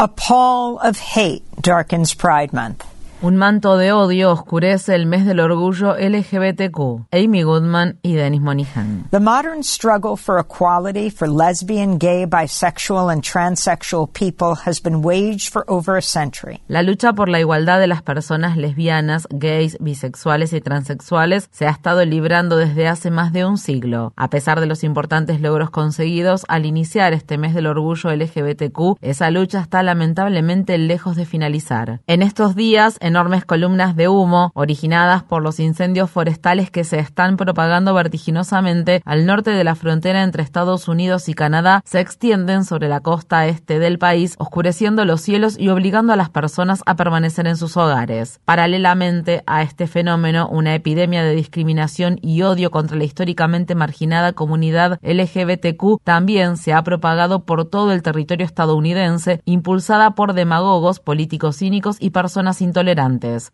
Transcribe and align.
A 0.00 0.06
pall 0.06 0.78
of 0.78 0.96
hate 1.00 1.42
darkens 1.60 2.14
Pride 2.14 2.52
Month. 2.52 2.86
Un 3.20 3.36
manto 3.36 3.76
de 3.76 3.90
odio 3.90 4.30
oscurece 4.30 4.94
el 4.94 5.06
mes 5.06 5.26
del 5.26 5.40
orgullo 5.40 5.96
LGBTQ. 5.96 7.08
Amy 7.10 7.42
Goodman 7.42 7.98
y 8.00 8.14
Dennis 8.14 8.40
Monihan. 8.40 9.08
The 9.10 9.18
modern 9.18 9.64
struggle 9.64 10.16
for 10.16 10.38
equality 10.38 11.10
for 11.10 11.28
lesbian, 11.28 11.98
gay, 11.98 12.26
bisexual, 12.26 13.12
and 13.12 13.24
transsexual 13.24 14.06
people 14.12 14.54
has 14.64 14.80
been 14.80 15.02
waged 15.02 15.50
for 15.52 15.64
over 15.66 15.96
a 15.96 16.00
century. 16.00 16.62
La 16.68 16.84
lucha 16.84 17.12
por 17.12 17.28
la 17.28 17.40
igualdad 17.40 17.80
de 17.80 17.88
las 17.88 18.02
personas 18.02 18.56
lesbianas, 18.56 19.26
gays, 19.30 19.76
bisexuales 19.80 20.52
y 20.52 20.60
transexuales 20.60 21.48
se 21.50 21.66
ha 21.66 21.70
estado 21.70 22.04
librando 22.04 22.56
desde 22.56 22.86
hace 22.86 23.10
más 23.10 23.32
de 23.32 23.44
un 23.44 23.58
siglo. 23.58 24.12
A 24.14 24.30
pesar 24.30 24.60
de 24.60 24.66
los 24.66 24.84
importantes 24.84 25.40
logros 25.40 25.70
conseguidos 25.70 26.44
al 26.46 26.66
iniciar 26.66 27.14
este 27.14 27.36
mes 27.36 27.52
del 27.52 27.66
orgullo 27.66 28.14
LGBTQ, 28.14 28.98
esa 29.00 29.32
lucha 29.32 29.58
está 29.60 29.82
lamentablemente 29.82 30.78
lejos 30.78 31.16
de 31.16 31.26
finalizar. 31.26 32.00
En 32.06 32.22
estos 32.22 32.54
días, 32.54 32.96
enormes 33.08 33.44
columnas 33.44 33.96
de 33.96 34.06
humo 34.06 34.52
originadas 34.54 35.22
por 35.22 35.42
los 35.42 35.58
incendios 35.58 36.10
forestales 36.10 36.70
que 36.70 36.84
se 36.84 36.98
están 36.98 37.36
propagando 37.36 37.94
vertiginosamente 37.94 39.02
al 39.04 39.26
norte 39.26 39.50
de 39.50 39.64
la 39.64 39.74
frontera 39.74 40.22
entre 40.22 40.42
Estados 40.42 40.88
Unidos 40.88 41.28
y 41.28 41.34
Canadá 41.34 41.82
se 41.84 42.00
extienden 42.00 42.64
sobre 42.64 42.88
la 42.88 43.00
costa 43.00 43.46
este 43.46 43.78
del 43.78 43.98
país, 43.98 44.34
oscureciendo 44.38 45.04
los 45.04 45.22
cielos 45.22 45.58
y 45.58 45.70
obligando 45.70 46.12
a 46.12 46.16
las 46.16 46.30
personas 46.30 46.82
a 46.86 46.96
permanecer 46.96 47.46
en 47.46 47.56
sus 47.56 47.76
hogares. 47.76 48.40
Paralelamente 48.44 49.42
a 49.46 49.62
este 49.62 49.86
fenómeno, 49.86 50.48
una 50.48 50.74
epidemia 50.74 51.24
de 51.24 51.34
discriminación 51.34 52.18
y 52.22 52.42
odio 52.42 52.70
contra 52.70 52.96
la 52.96 53.04
históricamente 53.04 53.74
marginada 53.74 54.34
comunidad 54.34 55.00
LGBTQ 55.02 56.02
también 56.04 56.56
se 56.56 56.74
ha 56.74 56.82
propagado 56.82 57.44
por 57.44 57.64
todo 57.64 57.92
el 57.92 58.02
territorio 58.02 58.44
estadounidense, 58.44 59.40
impulsada 59.46 60.14
por 60.14 60.34
demagogos, 60.34 61.00
políticos 61.00 61.56
cínicos 61.56 61.96
y 62.00 62.10
personas 62.10 62.60
intolerantes 62.60 62.97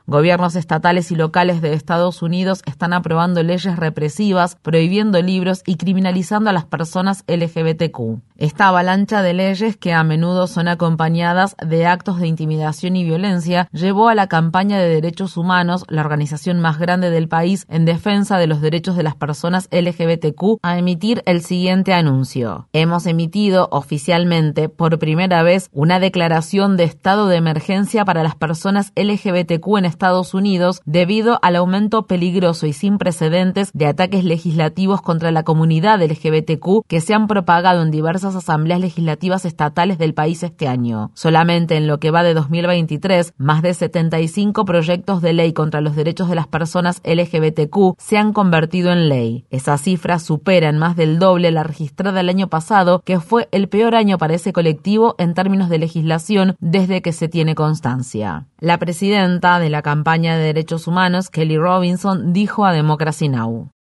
Gobiernos 0.07 0.57
estatales 0.57 1.11
y 1.11 1.17
locales 1.17 1.61
de 1.61 1.75
Estados 1.75 2.23
Unidos 2.23 2.63
están 2.67 2.95
aprobando 2.95 3.43
leyes 3.43 3.77
represivas, 3.77 4.57
prohibiendo 4.57 5.21
libros 5.21 5.63
y 5.67 5.77
criminalizando 5.77 6.49
a 6.49 6.53
las 6.55 6.65
personas 6.65 7.25
LGBTQ. 7.27 8.23
Esta 8.37 8.69
avalancha 8.69 9.23
de 9.23 9.35
leyes, 9.35 9.77
que 9.77 9.93
a 9.93 10.03
menudo 10.03 10.47
son 10.47 10.67
acompañadas 10.67 11.57
de 11.65 11.87
actos 11.87 12.19
de 12.19 12.27
intimidación 12.27 12.97
y 12.97 13.05
violencia, 13.05 13.69
llevó 13.71 14.09
a 14.09 14.15
la 14.15 14.27
campaña 14.27 14.79
de 14.79 14.89
derechos 14.89 15.37
humanos, 15.37 15.85
la 15.89 16.01
organización 16.01 16.61
más 16.61 16.79
grande 16.79 17.11
del 17.11 17.29
país 17.29 17.67
en 17.69 17.85
defensa 17.85 18.39
de 18.39 18.47
los 18.47 18.61
derechos 18.61 18.97
de 18.97 19.03
las 19.03 19.15
personas 19.15 19.69
LGBTQ, 19.71 20.59
a 20.63 20.79
emitir 20.79 21.23
el 21.27 21.43
siguiente 21.43 21.93
anuncio. 21.93 22.69
Hemos 22.73 23.07
emitido 23.07 23.69
oficialmente 23.71 24.69
por 24.69 24.99
primera 24.99 25.43
vez 25.43 25.69
una 25.73 26.01
declaración 26.01 26.77
de 26.77 26.85
estado 26.85 27.29
de 27.29 27.37
emergencia 27.37 28.05
para 28.05 28.23
las 28.23 28.35
personas 28.35 28.93
LGBT 28.97 29.34
LGBTQ 29.35 29.79
en 29.79 29.85
Estados 29.85 30.35
Unidos 30.35 30.81
debido 30.85 31.39
al 31.43 31.57
aumento 31.57 32.07
peligroso 32.07 32.67
y 32.67 32.73
sin 32.73 32.99
precedentes 32.99 33.71
de 33.73 33.87
ataques 33.87 34.25
legislativos 34.25 35.03
contra 35.03 35.31
la 35.31 35.43
comunidad 35.43 36.03
LGBTQ 36.03 36.87
que 36.87 37.01
se 37.01 37.15
han 37.15 37.27
propagado 37.27 37.83
en 37.83 37.91
diversas 37.91 38.37
asambleas 38.37 38.81
legislativas 38.81 39.45
estatales 39.45 39.99
del 39.99 40.15
país 40.15 40.43
este 40.43 40.69
año. 40.69 41.11
Solamente 41.15 41.77
en 41.77 41.87
lo 41.87 41.99
que 41.99 42.11
va 42.11 42.23
de 42.23 42.35
2023, 42.35 43.35
más 43.37 43.63
de 43.63 43.75
75 43.75 44.65
proyectos 44.65 45.23
de 45.23 45.33
ley 45.33 45.53
contra 45.53 45.81
los 45.81 45.97
derechos 45.97 46.29
de 46.29 46.35
las 46.35 46.47
personas 46.47 47.01
LGBTQ 47.05 47.97
se 47.99 48.19
han 48.19 48.33
convertido 48.33 48.93
en 48.93 49.09
ley. 49.09 49.45
Esa 49.51 49.79
cifra 49.79 50.19
supera 50.19 50.69
en 50.69 50.79
más 50.79 50.97
del 50.97 51.19
doble 51.19 51.51
la 51.51 51.63
registrada 51.63 52.21
el 52.21 52.29
año 52.29 52.49
pasado, 52.49 53.03
que 53.05 53.21
fue 53.21 53.49
el 53.51 53.69
peor 53.69 53.95
año 53.95 54.19
para 54.19 54.35
ese 54.35 54.53
colectivo 54.53 55.15
en 55.19 55.35
términos 55.35 55.69
de 55.69 55.79
legislación 55.79 56.57
desde 56.61 57.03
que 57.03 57.13
se 57.13 57.29
tiene 57.29 57.55
constancia. 57.55 58.47
La 58.61 58.79
presidenta 58.79 59.24
de 59.25 59.71
la 59.71 59.83
campaña 59.83 60.37
de 60.37 60.45
derechos 60.45 60.87
humanos, 60.87 61.31
Kelly 61.31 61.57
Robinson, 61.59 62.33
dijo 62.33 62.65
a 62.65 62.73
Democracy 62.73 63.29
Now! 63.29 63.74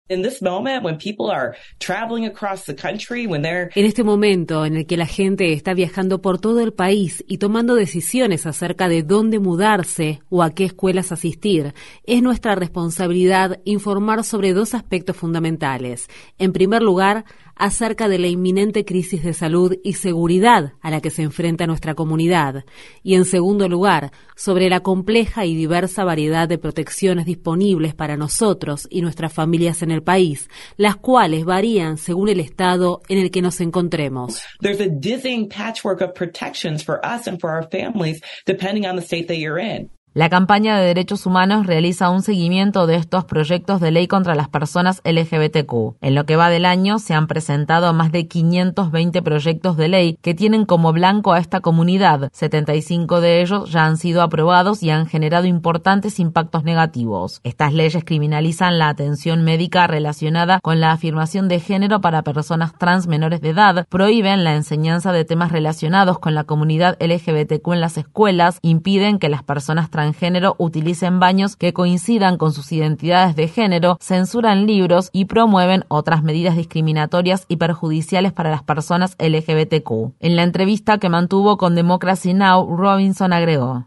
En 3.74 3.86
este 3.86 4.04
momento 4.04 4.64
en 4.64 4.76
el 4.76 4.86
que 4.86 4.96
la 4.96 5.06
gente 5.06 5.52
está 5.52 5.74
viajando 5.74 6.20
por 6.20 6.40
todo 6.40 6.60
el 6.60 6.72
país 6.72 7.24
y 7.26 7.38
tomando 7.38 7.74
decisiones 7.74 8.46
acerca 8.46 8.88
de 8.88 9.02
dónde 9.02 9.38
mudarse 9.38 10.20
o 10.28 10.42
a 10.42 10.50
qué 10.50 10.64
escuelas 10.64 11.12
asistir, 11.12 11.74
es 12.04 12.22
nuestra 12.22 12.54
responsabilidad 12.54 13.60
informar 13.64 14.24
sobre 14.24 14.52
dos 14.52 14.74
aspectos 14.74 15.16
fundamentales. 15.16 16.08
En 16.38 16.52
primer 16.52 16.82
lugar, 16.82 17.24
acerca 17.54 18.08
de 18.08 18.18
la 18.18 18.26
inminente 18.26 18.84
crisis 18.84 19.22
de 19.22 19.34
salud 19.34 19.76
y 19.84 19.94
seguridad 19.94 20.72
a 20.80 20.90
la 20.90 21.00
que 21.00 21.10
se 21.10 21.22
enfrenta 21.22 21.66
nuestra 21.66 21.94
comunidad 21.94 22.64
y, 23.02 23.14
en 23.14 23.24
segundo 23.24 23.68
lugar, 23.68 24.10
sobre 24.34 24.68
la 24.68 24.80
compleja 24.80 25.44
y 25.46 25.54
diversa 25.54 26.04
variedad 26.04 26.48
de 26.48 26.58
protecciones 26.58 27.26
disponibles 27.26 27.94
para 27.94 28.16
nosotros 28.16 28.88
y 28.90 29.02
nuestras 29.02 29.32
familias 29.32 29.82
en 29.82 29.90
el 29.90 30.01
país, 30.02 30.48
las 30.76 30.96
cuales 30.96 31.44
varían 31.44 31.98
según 31.98 32.28
el 32.28 32.40
estado 32.40 33.02
en 33.08 33.18
el 33.18 33.30
que 33.30 33.42
nos 33.42 33.60
encontremos. 33.60 34.42
There's 34.60 34.80
a 34.80 34.88
dizzying 34.88 35.48
patchwork 35.48 36.00
of 36.00 36.14
protections 36.14 36.82
for 36.82 37.04
us 37.04 37.26
and 37.26 37.40
for 37.40 37.50
our 37.50 37.68
families 37.70 38.20
depending 38.46 38.86
on 38.86 38.96
the 38.96 39.02
state 39.02 39.28
that 39.28 39.38
you're 39.38 39.58
in. 39.58 39.90
La 40.14 40.28
campaña 40.28 40.76
de 40.76 40.84
derechos 40.84 41.24
humanos 41.24 41.66
realiza 41.66 42.10
un 42.10 42.20
seguimiento 42.20 42.86
de 42.86 42.96
estos 42.96 43.24
proyectos 43.24 43.80
de 43.80 43.90
ley 43.90 44.08
contra 44.08 44.34
las 44.34 44.50
personas 44.50 45.00
LGBTQ. 45.06 45.96
En 46.02 46.14
lo 46.14 46.26
que 46.26 46.36
va 46.36 46.50
del 46.50 46.66
año 46.66 46.98
se 46.98 47.14
han 47.14 47.26
presentado 47.26 47.90
más 47.94 48.12
de 48.12 48.28
520 48.28 49.22
proyectos 49.22 49.78
de 49.78 49.88
ley 49.88 50.18
que 50.20 50.34
tienen 50.34 50.66
como 50.66 50.92
blanco 50.92 51.32
a 51.32 51.38
esta 51.38 51.60
comunidad. 51.60 52.28
75 52.34 53.22
de 53.22 53.40
ellos 53.40 53.70
ya 53.70 53.86
han 53.86 53.96
sido 53.96 54.20
aprobados 54.20 54.82
y 54.82 54.90
han 54.90 55.06
generado 55.06 55.46
importantes 55.46 56.20
impactos 56.20 56.62
negativos. 56.62 57.40
Estas 57.42 57.72
leyes 57.72 58.04
criminalizan 58.04 58.78
la 58.78 58.90
atención 58.90 59.42
médica 59.44 59.86
relacionada 59.86 60.60
con 60.60 60.78
la 60.78 60.92
afirmación 60.92 61.48
de 61.48 61.58
género 61.58 62.02
para 62.02 62.20
personas 62.20 62.76
trans 62.76 63.06
menores 63.06 63.40
de 63.40 63.48
edad, 63.48 63.86
prohíben 63.88 64.44
la 64.44 64.56
enseñanza 64.56 65.10
de 65.10 65.24
temas 65.24 65.52
relacionados 65.52 66.18
con 66.18 66.34
la 66.34 66.44
comunidad 66.44 66.98
LGBTQ 67.00 67.66
en 67.72 67.80
las 67.80 67.96
escuelas, 67.96 68.58
impiden 68.60 69.18
que 69.18 69.30
las 69.30 69.42
personas 69.42 69.88
trans 69.88 70.01
género 70.12 70.56
utilicen 70.58 71.20
baños 71.20 71.54
que 71.54 71.72
coincidan 71.72 72.36
con 72.36 72.52
sus 72.52 72.72
identidades 72.72 73.36
de 73.36 73.48
género, 73.48 73.96
censuran 74.00 74.66
libros 74.66 75.10
y 75.12 75.26
promueven 75.26 75.84
otras 75.88 76.22
medidas 76.22 76.56
discriminatorias 76.56 77.46
y 77.48 77.56
perjudiciales 77.56 78.32
para 78.32 78.50
las 78.50 78.64
personas 78.64 79.16
LGBTQ. 79.18 80.14
En 80.18 80.36
la 80.36 80.42
entrevista 80.42 80.98
que 80.98 81.08
mantuvo 81.08 81.56
con 81.56 81.74
Democracy 81.74 82.34
Now, 82.34 82.66
Robinson 82.76 83.32
agregó: 83.32 83.86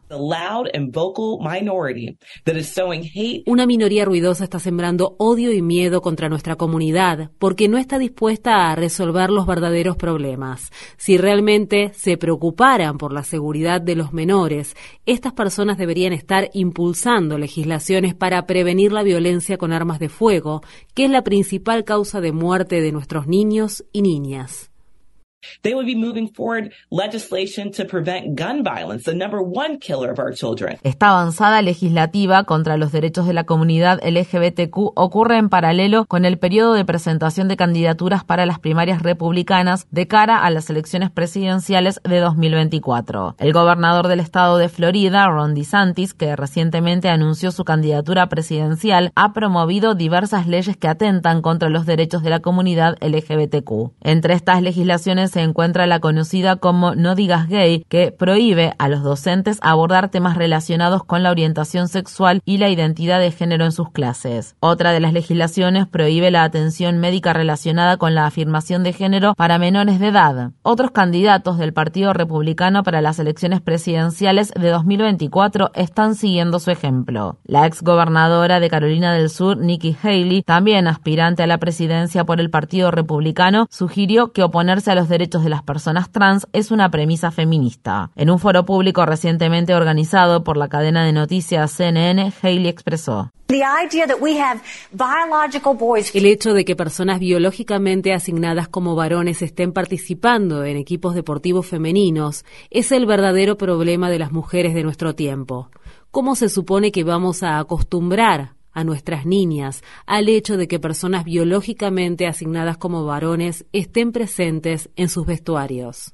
Una 3.45 3.65
minoría 3.65 4.05
ruidosa 4.05 4.45
está 4.45 4.59
sembrando 4.59 5.15
odio 5.19 5.51
y 5.51 5.61
miedo 5.61 6.01
contra 6.01 6.29
nuestra 6.29 6.55
comunidad 6.55 7.31
porque 7.39 7.67
no 7.67 7.77
está 7.77 7.99
dispuesta 7.99 8.71
a 8.71 8.75
resolver 8.75 9.29
los 9.29 9.45
verdaderos 9.45 9.97
problemas. 9.97 10.71
Si 10.97 11.17
realmente 11.17 11.91
se 11.93 12.17
preocuparan 12.17 12.97
por 12.97 13.13
la 13.13 13.23
seguridad 13.23 13.81
de 13.81 13.95
los 13.95 14.13
menores, 14.13 14.75
estas 15.05 15.33
personas 15.33 15.77
deberían 15.77 16.04
estar 16.13 16.49
impulsando 16.53 17.37
legislaciones 17.37 18.13
para 18.13 18.45
prevenir 18.45 18.91
la 18.91 19.03
violencia 19.03 19.57
con 19.57 19.71
armas 19.71 19.99
de 19.99 20.09
fuego, 20.09 20.61
que 20.93 21.05
es 21.05 21.11
la 21.11 21.23
principal 21.23 21.83
causa 21.83 22.21
de 22.21 22.31
muerte 22.31 22.81
de 22.81 22.91
nuestros 22.91 23.27
niños 23.27 23.85
y 23.91 24.01
niñas. 24.01 24.71
They 25.61 25.73
would 25.73 25.87
be 25.87 25.95
moving 25.95 26.27
forward 26.27 26.71
legislation 26.89 27.71
to 27.71 27.85
prevent 27.85 28.39
gun 28.39 28.63
violence, 28.63 29.03
the 29.03 29.15
number 29.15 29.39
one 29.39 29.79
killer 29.79 30.11
of 30.11 30.19
our 30.19 30.33
children. 30.33 30.77
Esta 30.83 31.09
avanzada 31.09 31.61
legislativa 31.61 32.43
contra 32.43 32.77
los 32.77 32.91
derechos 32.91 33.27
de 33.27 33.33
la 33.33 33.45
comunidad 33.45 33.99
LGBTQ 34.03 34.93
ocurre 34.95 35.37
en 35.37 35.49
paralelo 35.49 36.05
con 36.05 36.25
el 36.25 36.37
periodo 36.37 36.73
de 36.73 36.85
presentación 36.85 37.47
de 37.47 37.57
candidaturas 37.57 38.23
para 38.23 38.45
las 38.45 38.59
primarias 38.59 39.01
republicanas 39.01 39.87
de 39.91 40.07
cara 40.07 40.43
a 40.43 40.49
las 40.49 40.69
elecciones 40.69 41.11
presidenciales 41.11 41.99
de 42.03 42.19
2024. 42.19 43.35
El 43.39 43.53
gobernador 43.53 44.07
del 44.07 44.19
estado 44.19 44.57
de 44.57 44.69
Florida, 44.69 45.27
Ron 45.27 45.53
DeSantis, 45.53 46.13
que 46.13 46.35
recientemente 46.35 47.09
anunció 47.09 47.51
su 47.51 47.63
candidatura 47.65 48.27
presidencial, 48.27 49.11
ha 49.15 49.33
promovido 49.33 49.95
diversas 49.95 50.47
leyes 50.47 50.77
que 50.77 50.87
atentan 50.87 51.41
contra 51.41 51.69
los 51.69 51.85
derechos 51.85 52.23
de 52.23 52.29
la 52.29 52.39
comunidad 52.39 52.97
LGBTQ. 53.01 53.93
Entre 54.01 54.33
estas 54.33 54.61
legislaciones 54.61 55.34
se 55.35 55.41
encuentra 55.41 55.85
la 55.85 55.99
conocida 55.99 56.55
como 56.55 56.95
No 56.95 57.13
digas 57.13 57.49
gay, 57.49 57.85
que 57.89 58.13
prohíbe 58.13 58.73
a 58.77 58.87
los 58.87 59.03
docentes 59.03 59.59
abordar 59.61 60.07
temas 60.07 60.37
relacionados 60.37 61.03
con 61.03 61.23
la 61.23 61.31
orientación 61.31 61.89
sexual 61.89 62.41
y 62.45 62.57
la 62.57 62.69
identidad 62.69 63.19
de 63.19 63.31
género 63.31 63.65
en 63.65 63.73
sus 63.73 63.91
clases. 63.91 64.55
Otra 64.61 64.93
de 64.93 65.01
las 65.01 65.11
legislaciones 65.11 65.87
prohíbe 65.87 66.31
la 66.31 66.43
atención 66.43 66.99
médica 66.99 67.33
relacionada 67.33 67.97
con 67.97 68.15
la 68.15 68.27
afirmación 68.27 68.83
de 68.83 68.93
género 68.93 69.33
para 69.35 69.59
menores 69.59 69.99
de 69.99 70.07
edad. 70.07 70.51
Otros 70.61 70.91
candidatos 70.91 71.57
del 71.57 71.73
Partido 71.73 72.13
Republicano 72.13 72.83
para 72.83 73.01
las 73.01 73.19
elecciones 73.19 73.59
presidenciales 73.59 74.53
de 74.57 74.69
2024 74.69 75.71
están 75.73 76.15
siguiendo 76.15 76.59
su 76.59 76.71
ejemplo. 76.71 77.39
La 77.43 77.67
ex 77.67 77.81
gobernadora 77.81 78.61
de 78.61 78.69
Carolina 78.69 79.11
del 79.11 79.29
Sur, 79.29 79.57
Nikki 79.57 79.97
Haley, 80.01 80.43
también 80.43 80.87
aspirante 80.87 81.43
a 81.43 81.47
la 81.47 81.57
presidencia 81.57 82.23
por 82.23 82.39
el 82.39 82.49
Partido 82.49 82.89
Republicano, 82.89 83.67
sugirió 83.69 84.31
que 84.31 84.41
oponerse 84.41 84.91
a 84.91 84.95
los 84.95 85.09
derechos 85.09 85.24
derechos 85.25 85.43
de 85.43 85.49
las 85.49 85.63
personas 85.63 86.11
trans 86.11 86.45
es 86.53 86.69
una 86.69 86.91
premisa 86.91 87.31
feminista. 87.31 88.11
En 88.15 88.29
un 88.29 88.37
foro 88.37 88.63
público 88.63 89.07
recientemente 89.07 89.73
organizado 89.73 90.43
por 90.43 90.55
la 90.55 90.67
cadena 90.67 91.03
de 91.03 91.13
noticias 91.13 91.71
CNN, 91.71 92.31
Haley 92.43 92.67
expresó. 92.67 93.31
El 96.13 96.25
hecho 96.25 96.53
de 96.53 96.65
que 96.65 96.75
personas 96.75 97.19
biológicamente 97.19 98.13
asignadas 98.13 98.67
como 98.67 98.95
varones 98.95 99.41
estén 99.41 99.71
participando 99.71 100.63
en 100.63 100.77
equipos 100.77 101.15
deportivos 101.15 101.65
femeninos 101.65 102.45
es 102.69 102.91
el 102.91 103.07
verdadero 103.07 103.57
problema 103.57 104.11
de 104.11 104.19
las 104.19 104.31
mujeres 104.31 104.75
de 104.75 104.83
nuestro 104.83 105.15
tiempo. 105.15 105.69
¿Cómo 106.11 106.35
se 106.35 106.49
supone 106.49 106.91
que 106.91 107.03
vamos 107.03 107.41
a 107.41 107.57
acostumbrar 107.57 108.54
a 108.75 108.83
nuestras 108.83 109.25
niñas 109.25 109.81
al 110.05 110.29
hecho 110.29 110.57
de 110.57 110.67
que 110.67 110.79
personas 110.79 111.23
biológicamente 111.23 112.27
asignadas 112.27 112.77
como 112.77 113.03
varones 113.05 113.65
estén 113.71 114.11
presentes 114.11 114.89
en 114.95 115.09
sus 115.09 115.25
vestuarios? 115.25 116.13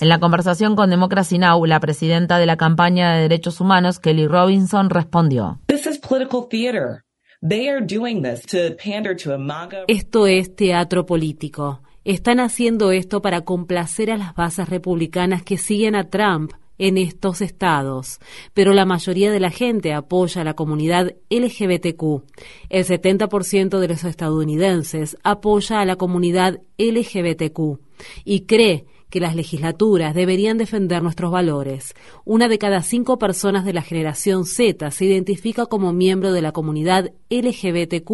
En 0.00 0.08
la 0.08 0.20
conversación 0.20 0.76
con 0.76 0.90
Democracy 0.90 1.38
Now, 1.38 1.64
la 1.64 1.80
presidenta 1.80 2.38
de 2.38 2.46
la 2.46 2.56
campaña 2.56 3.14
de 3.14 3.22
derechos 3.22 3.60
humanos, 3.60 3.98
Kelly 3.98 4.26
Robinson, 4.26 4.90
respondió. 4.90 5.60
Esto 9.88 10.26
es 10.26 10.56
teatro 10.56 11.06
político. 11.06 11.80
Están 12.04 12.40
haciendo 12.40 12.92
esto 12.92 13.22
para 13.22 13.40
complacer 13.42 14.10
a 14.10 14.16
las 14.16 14.34
bases 14.34 14.68
republicanas 14.68 15.42
que 15.42 15.58
siguen 15.58 15.94
a 15.94 16.08
Trump 16.08 16.52
en 16.78 16.98
estos 16.98 17.40
estados, 17.40 18.18
pero 18.54 18.72
la 18.72 18.84
mayoría 18.84 19.30
de 19.30 19.40
la 19.40 19.50
gente 19.50 19.92
apoya 19.92 20.42
a 20.42 20.44
la 20.44 20.54
comunidad 20.54 21.14
LGBTQ. 21.30 22.22
El 22.68 22.84
70% 22.84 23.78
de 23.78 23.88
los 23.88 24.04
estadounidenses 24.04 25.16
apoya 25.22 25.80
a 25.80 25.84
la 25.84 25.96
comunidad 25.96 26.60
LGBTQ 26.78 27.80
y 28.24 28.40
cree 28.40 28.86
que 29.10 29.20
las 29.20 29.36
legislaturas 29.36 30.14
deberían 30.14 30.58
defender 30.58 31.02
nuestros 31.02 31.30
valores. 31.30 31.94
Una 32.24 32.48
de 32.48 32.58
cada 32.58 32.82
cinco 32.82 33.18
personas 33.18 33.64
de 33.64 33.72
la 33.72 33.82
generación 33.82 34.44
Z 34.44 34.90
se 34.90 35.04
identifica 35.04 35.66
como 35.66 35.92
miembro 35.92 36.32
de 36.32 36.42
la 36.42 36.52
comunidad 36.52 37.12
LGBTQ, 37.30 38.10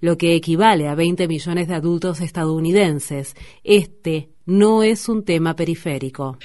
lo 0.00 0.18
que 0.18 0.34
equivale 0.34 0.88
a 0.88 0.94
20 0.94 1.28
millones 1.28 1.68
de 1.68 1.74
adultos 1.74 2.20
estadounidenses. 2.20 3.36
Este 3.62 4.33
no 4.46 4.82
es 4.82 5.08
un 5.08 5.24
tema 5.24 5.56
periférico. 5.56 6.38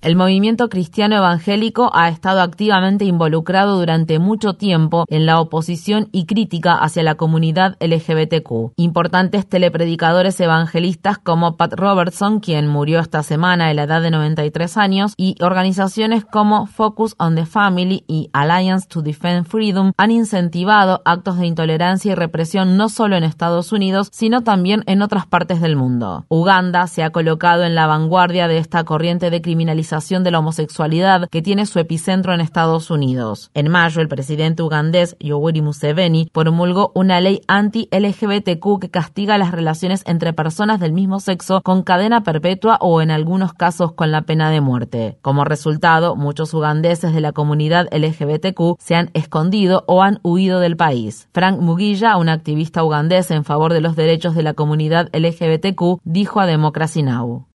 El 0.00 0.16
movimiento 0.16 0.68
cristiano 0.68 1.16
evangélico 1.16 1.90
ha 1.92 2.08
estado 2.08 2.40
activamente 2.40 3.04
involucrado 3.04 3.78
durante 3.78 4.18
mucho 4.18 4.54
tiempo 4.54 5.04
en 5.08 5.26
la 5.26 5.40
oposición 5.40 6.08
y 6.12 6.26
crítica 6.26 6.74
hacia 6.74 7.02
la 7.02 7.16
comunidad 7.16 7.76
LGBTQ. 7.80 8.72
Importantes 8.76 9.46
telepredicadores 9.46 10.40
evangelistas 10.40 11.18
como 11.18 11.56
Pat 11.56 11.74
Robertson, 11.74 12.40
quien 12.40 12.66
murió 12.66 13.00
esta 13.00 13.22
semana 13.22 13.68
a 13.68 13.74
la 13.74 13.84
edad 13.84 14.02
de 14.02 14.10
93 14.10 14.76
años, 14.76 15.14
y 15.16 15.36
organizaciones 15.40 16.24
como 16.24 16.66
Focus 16.66 17.14
on 17.18 17.34
the 17.34 17.46
Family 17.46 18.04
y 18.06 18.30
Alliance 18.32 18.86
to 18.88 19.02
Defend 19.02 19.46
Freedom 19.46 19.92
han 19.96 20.10
incentivado 20.10 21.02
actos 21.04 21.38
de 21.38 21.46
intolerancia 21.46 22.12
y 22.12 22.14
represión 22.14 22.76
no 22.76 22.88
solo 22.88 23.16
en 23.16 23.24
Estados 23.24 23.72
Unidos, 23.72 24.08
sino 24.12 24.42
también 24.42 24.82
en 24.86 25.02
otras 25.02 25.26
partes 25.26 25.49
del 25.58 25.74
mundo. 25.74 26.26
Uganda 26.28 26.86
se 26.86 27.02
ha 27.02 27.10
colocado 27.10 27.64
en 27.64 27.74
la 27.74 27.88
vanguardia 27.88 28.46
de 28.46 28.58
esta 28.58 28.84
corriente 28.84 29.30
de 29.30 29.42
criminalización 29.42 30.22
de 30.22 30.30
la 30.30 30.38
homosexualidad 30.38 31.28
que 31.28 31.42
tiene 31.42 31.66
su 31.66 31.80
epicentro 31.80 32.32
en 32.32 32.40
Estados 32.40 32.92
Unidos. 32.92 33.50
En 33.54 33.68
mayo, 33.68 34.00
el 34.00 34.06
presidente 34.06 34.62
ugandés 34.62 35.16
Yoweri 35.18 35.62
Museveni 35.62 36.30
promulgó 36.32 36.92
una 36.94 37.20
ley 37.20 37.40
anti-LGBTQ 37.48 38.78
que 38.80 38.90
castiga 38.90 39.38
las 39.38 39.50
relaciones 39.50 40.04
entre 40.06 40.32
personas 40.32 40.78
del 40.78 40.92
mismo 40.92 41.18
sexo 41.18 41.60
con 41.62 41.82
cadena 41.82 42.22
perpetua 42.22 42.78
o 42.80 43.02
en 43.02 43.10
algunos 43.10 43.54
casos 43.54 43.92
con 43.92 44.12
la 44.12 44.22
pena 44.22 44.50
de 44.50 44.60
muerte. 44.60 45.18
Como 45.22 45.44
resultado, 45.44 46.14
muchos 46.14 46.54
ugandeses 46.54 47.12
de 47.12 47.20
la 47.20 47.32
comunidad 47.32 47.88
LGBTQ 47.90 48.76
se 48.78 48.94
han 48.94 49.10
escondido 49.14 49.84
o 49.86 50.02
han 50.02 50.20
huido 50.22 50.60
del 50.60 50.76
país. 50.76 51.28
Frank 51.32 51.58
Mugilla, 51.58 52.16
un 52.16 52.28
activista 52.28 52.84
ugandés 52.84 53.30
en 53.30 53.44
favor 53.44 53.72
de 53.72 53.80
los 53.80 53.96
derechos 53.96 54.34
de 54.34 54.42
la 54.42 54.54
comunidad 54.54 55.08
LGBT, 55.12 55.39
LGBTQ, 55.40 56.00
dijo 56.04 56.40
a 56.40 56.46
Democracy 56.46 57.02
Now! 57.02 57.46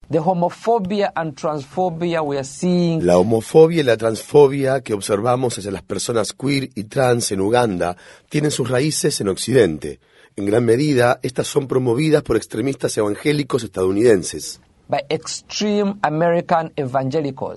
La 3.03 3.19
homofobia 3.19 3.81
y 3.81 3.85
la 3.85 3.97
transfobia 3.97 4.81
que 4.83 4.95
observamos 4.95 5.59
hacia 5.59 5.71
las 5.71 5.83
personas 5.83 6.33
queer 6.33 6.71
y 6.75 6.85
trans 6.85 7.33
en 7.33 7.41
Uganda 7.41 7.97
tienen 8.29 8.51
sus 8.51 8.69
raíces 8.69 9.21
en 9.21 9.29
Occidente. 9.29 10.01
En 10.37 10.47
gran 10.47 10.65
medida, 10.65 11.21
estas 11.23 11.47
son 11.47 11.69
promovidas 11.69 12.23
por 12.23 12.37
extremistas 12.37 12.97
evangélicos 12.99 13.65
estadounidenses. 13.65 14.61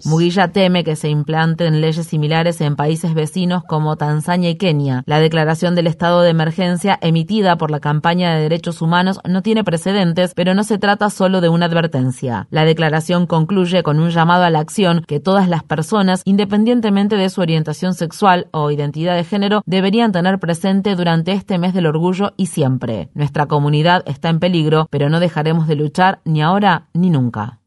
Mugilla 0.06 0.47
teme 0.47 0.83
que 0.83 0.95
se 0.95 1.09
implanten 1.09 1.81
leyes 1.81 2.07
similares 2.07 2.62
en 2.62 2.75
países 2.75 3.13
vecinos 3.13 3.63
como 3.65 3.97
Tanzania 3.97 4.50
y 4.50 4.56
Kenia. 4.56 5.03
La 5.06 5.19
declaración 5.19 5.75
del 5.75 5.88
estado 5.88 6.21
de 6.21 6.29
emergencia 6.29 6.97
emitida 7.01 7.57
por 7.57 7.69
la 7.69 7.81
campaña 7.81 8.33
de 8.33 8.41
derechos 8.41 8.81
humanos 8.81 9.19
no 9.27 9.41
tiene 9.41 9.65
precedentes, 9.65 10.33
pero 10.35 10.53
no 10.53 10.63
se 10.63 10.77
trata 10.77 11.09
solo 11.09 11.41
de 11.41 11.50
una 11.50 11.65
advertencia. 11.65 12.47
La 12.50 12.63
declaración 12.63 13.27
concluye 13.27 13.83
con 13.83 14.00
un 14.00 14.09
llamado 14.09 14.44
a 14.44 14.50
la 14.50 14.59
acción 14.59 15.03
que 15.06 15.19
todas 15.19 15.50
las 15.50 15.63
personas, 15.63 16.21
independientemente 16.23 17.18
de 17.18 17.30
su 17.30 17.41
orientación 17.41 17.94
sexual 17.94 18.47
o 18.51 18.71
identidad 18.71 19.15
de 19.15 19.25
género, 19.25 19.63
deberían 19.65 20.13
tener 20.13 20.39
presente 20.39 20.95
durante 20.95 21.33
este 21.33 21.57
mes 21.57 21.73
del 21.73 21.88
orgullo 21.88 22.33
y 22.38 22.45
siempre. 22.45 23.09
Nuestra 23.13 23.47
comunidad 23.47 24.03
está 24.06 24.30
en 24.30 24.39
peligro, 24.39 24.88
pero 24.89 25.09
no 25.09 25.19
dejaremos 25.19 25.68
de 25.68 25.75
luchar 25.75 26.19
ni 26.23 26.41
ahora 26.41 26.88
ni 26.94 27.09
nunca 27.09 27.16
nunca. 27.17 27.59